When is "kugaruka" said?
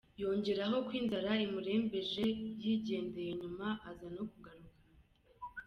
4.31-4.79